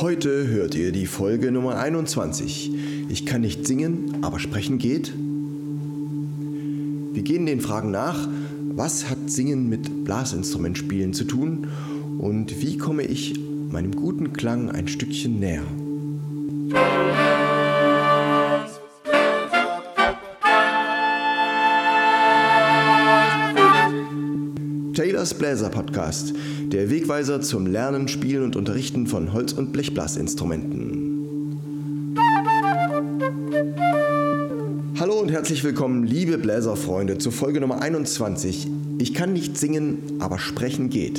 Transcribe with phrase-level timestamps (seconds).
[0.00, 2.72] Heute hört ihr die Folge Nummer 21.
[3.10, 5.12] Ich kann nicht singen, aber sprechen geht.
[7.12, 8.26] Wir gehen den Fragen nach,
[8.74, 11.68] was hat Singen mit Blasinstrumentspielen zu tun
[12.18, 13.38] und wie komme ich
[13.70, 15.66] meinem guten Klang ein Stückchen näher.
[25.20, 26.32] Taylors Bläser Podcast,
[26.72, 32.16] der Wegweiser zum Lernen, Spielen und Unterrichten von Holz- und Blechblasinstrumenten.
[34.98, 38.66] Hallo und herzlich willkommen, liebe Bläserfreunde, zur Folge Nummer 21.
[38.98, 41.18] Ich kann nicht singen, aber sprechen geht.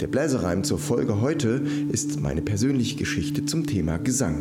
[0.00, 4.36] Der Bläserreim zur Folge heute ist meine persönliche Geschichte zum Thema Gesang.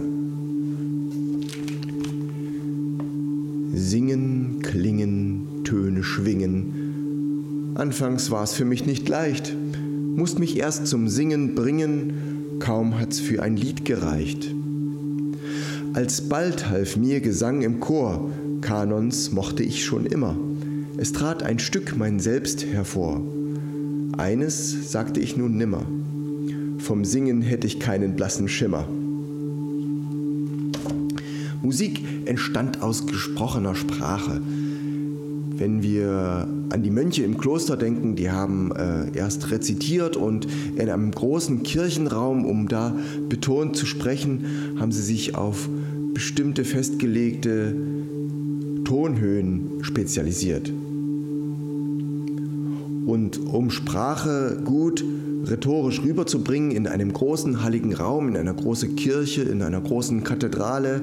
[3.73, 7.73] Singen, klingen, Töne schwingen.
[7.75, 9.53] Anfangs war es für mich nicht leicht,
[10.15, 12.13] musste mich erst zum Singen bringen,
[12.59, 14.55] kaum hat's für ein Lied gereicht.
[15.91, 20.37] Alsbald half mir Gesang im Chor, Kanons mochte ich schon immer.
[20.95, 23.21] Es trat ein Stück mein Selbst hervor.
[24.17, 25.85] Eines sagte ich nun nimmer,
[26.77, 28.87] vom Singen hätte ich keinen blassen Schimmer.
[31.61, 34.39] Musik entstand aus gesprochener Sprache.
[35.57, 40.87] Wenn wir an die Mönche im Kloster denken, die haben äh, erst rezitiert und in
[40.87, 42.95] einem großen Kirchenraum, um da
[43.27, 45.67] betont zu sprechen, haben sie sich auf
[46.13, 47.75] bestimmte festgelegte
[48.83, 50.71] Tonhöhen spezialisiert.
[53.07, 55.03] Und um Sprache gut
[55.45, 61.01] rhetorisch rüberzubringen in einem großen halligen Raum, in einer großen Kirche, in einer großen Kathedrale,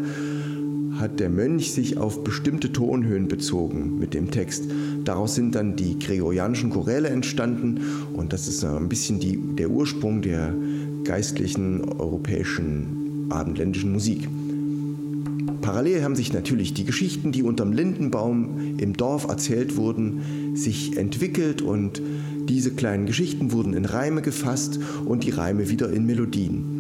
[0.98, 4.64] hat der Mönch sich auf bestimmte Tonhöhen bezogen mit dem Text.
[5.04, 7.80] Daraus sind dann die gregorianischen Choräle entstanden
[8.12, 10.54] und das ist ein bisschen die, der Ursprung der
[11.04, 14.28] geistlichen europäischen abendländischen Musik.
[15.60, 21.62] Parallel haben sich natürlich die Geschichten, die unterm Lindenbaum im Dorf erzählt wurden, sich entwickelt
[21.62, 22.02] und
[22.48, 26.73] diese kleinen Geschichten wurden in Reime gefasst und die Reime wieder in Melodien.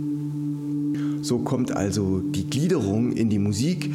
[1.24, 3.90] So kommt also die Gliederung in die Musik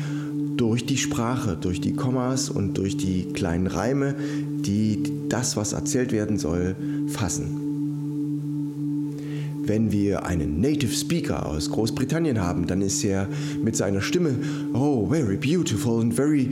[0.58, 4.16] durch die Sprache, durch die Kommas und durch die kleinen Reime,
[4.66, 6.76] die das, was erzählt werden soll,
[7.06, 7.46] fassen.
[9.64, 13.28] Wenn wir einen Native Speaker aus Großbritannien haben, dann ist er
[13.64, 14.34] mit seiner Stimme,
[14.74, 16.50] oh, very beautiful and very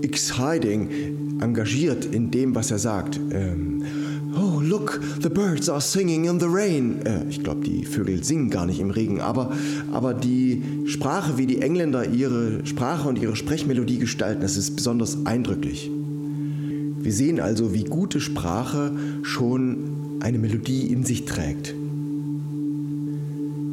[0.00, 0.88] exciting,
[1.42, 3.20] engagiert in dem, was er sagt.
[3.32, 3.65] Ähm,
[4.36, 7.00] oh, look, the birds are singing in the rain.
[7.04, 9.52] Äh, ich glaube, die Vögel singen gar nicht im Regen, aber,
[9.92, 15.24] aber die Sprache, wie die Engländer ihre Sprache und ihre Sprechmelodie gestalten, das ist besonders
[15.24, 15.90] eindrücklich.
[17.00, 18.92] Wir sehen also, wie gute Sprache
[19.22, 21.74] schon eine Melodie in sich trägt.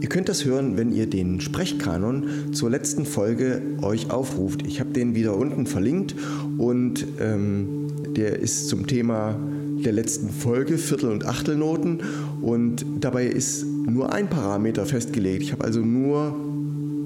[0.02, 4.68] Ihr könnt das hören, wenn ihr den Sprechkanon zur letzten Folge euch aufruft.
[4.68, 6.14] Ich habe den wieder unten verlinkt
[6.58, 9.40] und ähm, der ist zum Thema
[9.84, 12.02] der letzten Folge Viertel- und Achtelnoten
[12.42, 15.44] und dabei ist nur ein Parameter festgelegt.
[15.44, 16.36] Ich habe also nur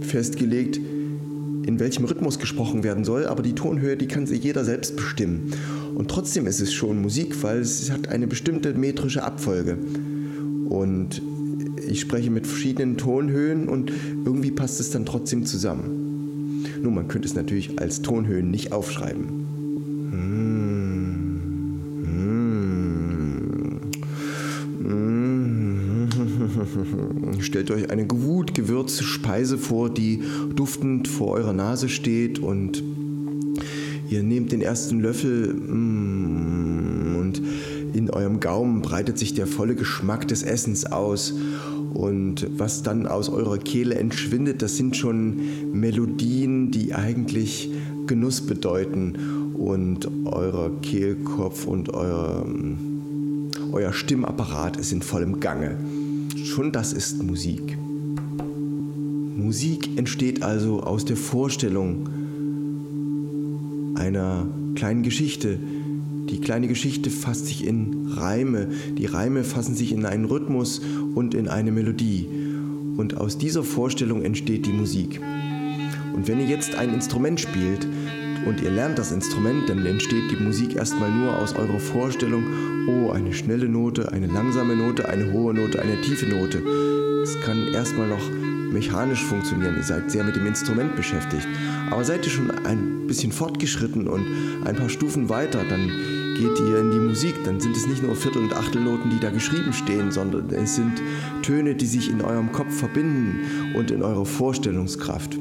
[0.02, 4.96] festgelegt, in welchem Rhythmus gesprochen werden soll, aber die Tonhöhe, die kann sich jeder selbst
[4.96, 5.52] bestimmen.
[5.96, 9.78] Und trotzdem ist es schon Musik, weil es hat eine bestimmte metrische Abfolge.
[10.70, 11.22] Und
[11.86, 13.92] ich spreche mit verschiedenen Tonhöhen und
[14.24, 16.64] irgendwie passt es dann trotzdem zusammen.
[16.82, 19.48] Nun, man könnte es natürlich als Tonhöhen nicht aufschreiben.
[27.40, 30.22] Stellt euch eine gut gewürzte Speise vor, die
[30.56, 32.40] duftend vor eurer Nase steht.
[32.40, 32.84] Und
[34.10, 37.42] ihr nehmt den ersten Löffel und
[37.94, 41.34] in eurem Gaumen breitet sich der volle Geschmack des Essens aus.
[41.94, 45.38] Und was dann aus eurer Kehle entschwindet, das sind schon
[45.74, 47.72] Melodien, die eigentlich
[48.06, 49.54] Genuss bedeuten.
[49.56, 52.46] Und euer Kehlkopf und euer,
[53.72, 55.78] euer Stimmapparat ist in vollem Gange.
[56.48, 57.78] Schon das ist Musik.
[59.36, 62.08] Musik entsteht also aus der Vorstellung
[63.96, 65.60] einer kleinen Geschichte,
[66.30, 70.82] die kleine Geschichte fasst sich in Reime, die Reime fassen sich in einen Rhythmus
[71.14, 72.28] und in eine Melodie.
[72.96, 75.20] Und aus dieser Vorstellung entsteht die Musik.
[76.16, 77.86] Und wenn ihr jetzt ein Instrument spielt
[78.48, 82.46] und ihr lernt das Instrument, dann entsteht die Musik erstmal nur aus eurer Vorstellung,
[82.88, 86.64] oh, eine schnelle Note, eine langsame Note, eine hohe Note, eine tiefe Note.
[87.24, 88.32] Es kann erstmal noch
[88.72, 89.76] mechanisch funktionieren.
[89.76, 91.48] Ihr seid sehr mit dem Instrument beschäftigt.
[91.90, 94.26] Aber seid ihr schon ein bisschen fortgeschritten und
[94.66, 95.88] ein paar Stufen weiter, dann
[96.38, 99.30] geht ihr in die Musik, dann sind es nicht nur Viertel- und Achtelnoten, die da
[99.30, 101.02] geschrieben stehen, sondern es sind
[101.42, 105.38] Töne, die sich in eurem Kopf verbinden und in eurer Vorstellungskraft.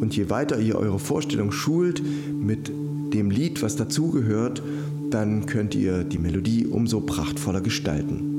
[0.00, 2.02] Und je weiter ihr eure Vorstellung schult
[2.32, 2.70] mit
[3.12, 4.62] dem Lied, was dazugehört,
[5.10, 8.32] dann könnt ihr die Melodie umso prachtvoller gestalten.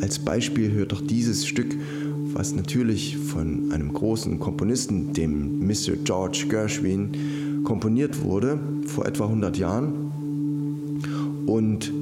[0.00, 1.76] Als Beispiel hört doch dieses Stück,
[2.32, 5.96] was natürlich von einem großen Komponisten, dem Mr.
[6.04, 9.92] George Gershwin, komponiert wurde, vor etwa 100 Jahren.
[11.46, 11.92] Und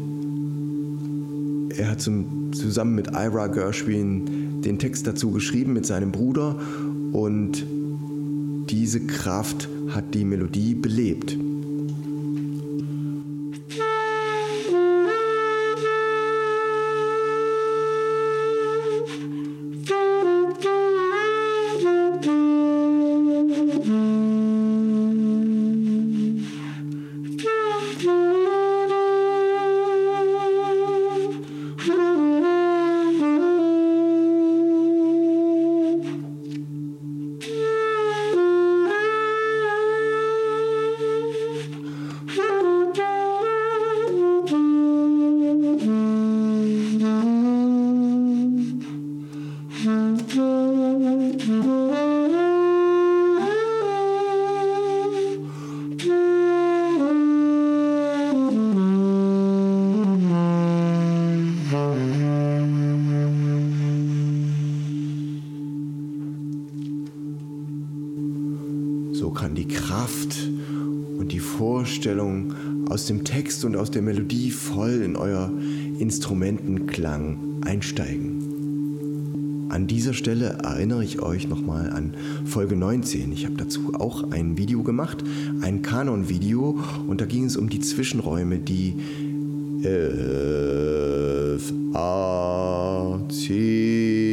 [1.76, 6.56] er hat zum, zusammen mit Ira Gershwin den Text dazu geschrieben mit seinem Bruder
[7.12, 7.64] und
[8.70, 11.36] diese Kraft hat die Melodie belebt.
[69.38, 70.36] Kann die Kraft
[71.16, 72.54] und die Vorstellung
[72.88, 75.52] aus dem Text und aus der Melodie voll in euer
[76.00, 79.68] Instrumentenklang einsteigen.
[79.68, 82.14] An dieser Stelle erinnere ich euch nochmal an
[82.46, 83.30] Folge 19.
[83.30, 85.22] Ich habe dazu auch ein Video gemacht,
[85.60, 86.76] ein Kanon-Video,
[87.06, 88.94] und da ging es um die Zwischenräume, die
[89.84, 94.27] F, A, C,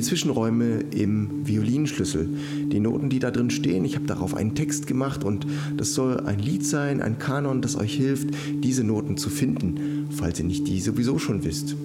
[0.00, 2.26] die Zwischenräume im Violinschlüssel.
[2.72, 6.20] Die Noten, die da drin stehen, ich habe darauf einen Text gemacht und das soll
[6.20, 8.28] ein Lied sein, ein Kanon, das euch hilft,
[8.64, 11.76] diese Noten zu finden, falls ihr nicht die sowieso schon wisst.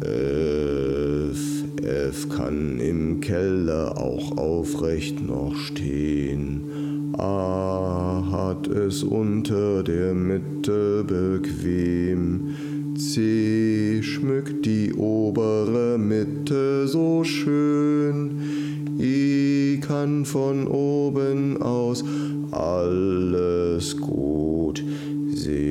[0.00, 7.12] F, F kann im Keller auch aufrecht noch stehen.
[7.18, 12.75] A hat es unter der Mitte bequem.
[13.16, 18.42] C schmückt die obere Mitte so schön.
[18.98, 22.04] E kann von oben aus
[22.50, 24.84] alles gut
[25.32, 25.62] sehen.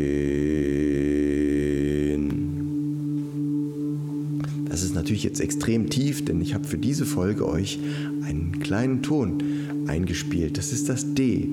[4.67, 7.77] Das ist natürlich jetzt extrem tief, denn ich habe für diese Folge euch
[8.23, 9.43] einen kleinen Ton
[9.85, 10.57] eingespielt.
[10.57, 11.47] Das ist das D.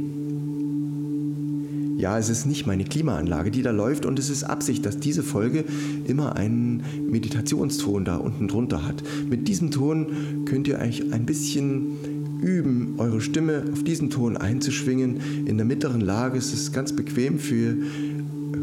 [2.03, 5.23] Ja, es ist nicht meine Klimaanlage, die da läuft und es ist Absicht, dass diese
[5.23, 5.65] Folge
[6.05, 9.05] immer einen Meditationston da unten drunter hat.
[9.31, 15.47] Mit diesem Ton könnt ihr euch ein bisschen üben, eure Stimme auf diesen Ton einzuschwingen.
[15.47, 17.77] In der mittleren Lage ist es ganz bequem für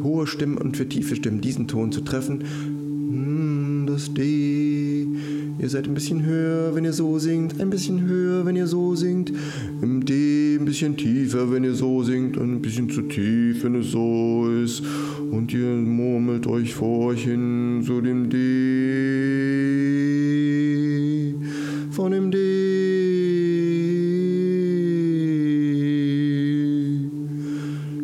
[0.03, 2.41] hohe Stimmen und für tiefe Stimmen diesen Ton zu treffen.
[2.41, 4.48] Hm, das D.
[5.61, 8.95] Ihr seid ein bisschen höher, wenn ihr so singt, ein bisschen höher, wenn ihr so
[8.95, 9.33] singt.
[9.81, 13.91] Im D ein bisschen tiefer, wenn ihr so singt, ein bisschen zu tief, wenn es
[13.91, 14.81] so ist.
[15.29, 18.37] Und ihr murmelt euch vor euch hin zu dem D.
[21.91, 22.37] Von dem D.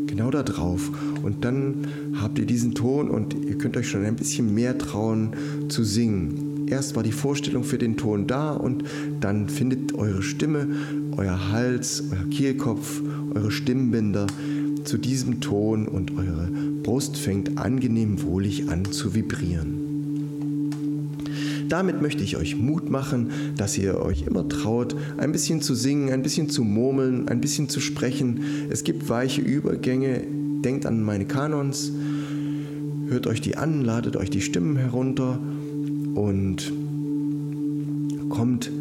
[0.07, 0.91] Genau da drauf.
[1.23, 1.87] Und dann
[2.19, 5.29] habt ihr diesen Ton und ihr könnt euch schon ein bisschen mehr trauen
[5.69, 6.44] zu singen.
[6.67, 8.83] Erst war die Vorstellung für den Ton da und
[9.21, 10.67] dann findet eure Stimme,
[11.15, 13.01] euer Hals, euer Kehlkopf,
[13.33, 14.27] eure Stimmbänder
[14.83, 16.49] zu diesem Ton und eure
[16.83, 19.85] Brust fängt angenehm wohlig an zu vibrieren.
[21.69, 26.11] Damit möchte ich euch Mut machen, dass ihr euch immer traut, ein bisschen zu singen,
[26.11, 28.41] ein bisschen zu murmeln, ein bisschen zu sprechen.
[28.69, 30.21] Es gibt weiche Übergänge.
[30.63, 31.91] Denkt an meine Kanons,
[33.07, 35.39] hört euch die an, ladet euch die Stimmen herunter
[36.15, 36.71] und
[38.29, 38.71] kommt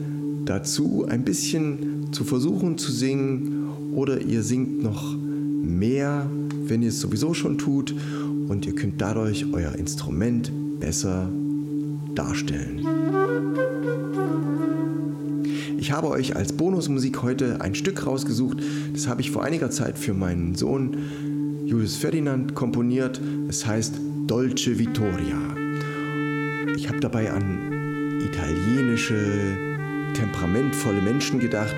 [0.45, 6.29] dazu, ein bisschen zu versuchen zu singen oder ihr singt noch mehr,
[6.67, 7.95] wenn ihr es sowieso schon tut
[8.49, 10.50] und ihr könnt dadurch euer Instrument
[10.81, 11.29] besser
[12.14, 12.87] darstellen.
[15.79, 18.59] Ich habe euch als Bonusmusik heute ein Stück rausgesucht,
[18.93, 20.97] das habe ich vor einiger Zeit für meinen Sohn
[21.67, 23.21] Julius Ferdinand komponiert.
[23.49, 23.95] Es heißt
[24.26, 25.63] Dolce Vittoria.
[26.76, 29.57] Ich habe dabei an italienische,
[30.14, 31.75] temperamentvolle Menschen gedacht,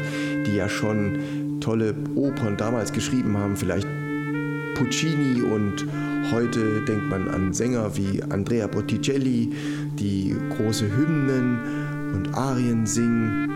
[0.47, 3.87] die ja schon tolle Opern damals geschrieben haben, vielleicht
[4.75, 5.87] Puccini und
[6.31, 9.50] heute denkt man an Sänger wie Andrea Botticelli,
[9.99, 11.59] die große Hymnen
[12.15, 13.50] und Arien singen.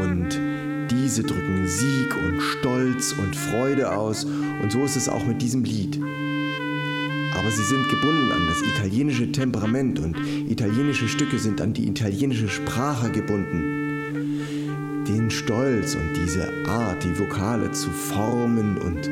[0.00, 0.38] Und
[0.90, 4.24] diese drücken Sieg und Stolz und Freude aus.
[4.24, 6.00] Und so ist es auch mit diesem Lied.
[7.34, 10.16] Aber sie sind gebunden an das italienische Temperament und
[10.48, 15.04] italienische Stücke sind an die italienische Sprache gebunden.
[15.08, 19.10] Den Stolz und diese Art, die Vokale zu formen und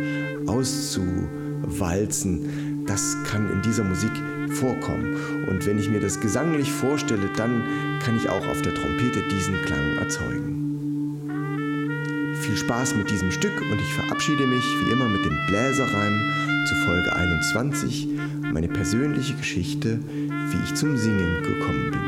[0.48, 4.12] auszuwalzen, das kann in dieser Musik
[4.50, 5.16] vorkommen.
[5.48, 7.62] Und wenn ich mir das gesanglich vorstelle, dann
[8.04, 10.56] kann ich auch auf der Trompete diesen Klang erzeugen.
[12.40, 16.20] Viel Spaß mit diesem Stück und ich verabschiede mich wie immer mit dem Bläserreim
[16.66, 18.08] zu Folge 21,
[18.52, 22.00] meine persönliche Geschichte, wie ich zum Singen gekommen bin.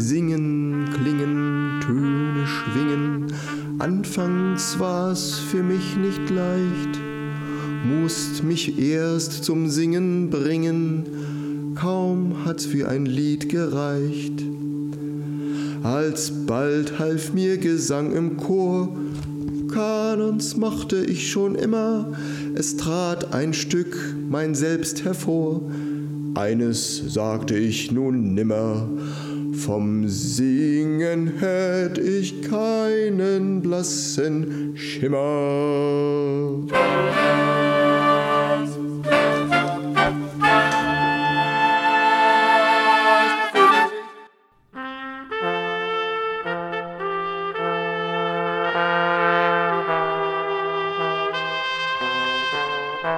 [0.00, 3.32] Singen, klingen, Töne schwingen,
[3.78, 7.00] anfangs war's für mich nicht leicht,
[7.84, 14.42] musst mich erst zum Singen bringen, kaum hat's für ein Lied gereicht.
[15.82, 18.96] Alsbald half mir Gesang im Chor,
[19.72, 22.12] Kanons machte ich schon immer,
[22.54, 23.96] es trat ein Stück
[24.28, 25.62] mein Selbst hervor.
[26.34, 28.88] Eines sagte ich nun nimmer,
[29.52, 36.58] vom Singen hätt ich keinen blassen Schimmer.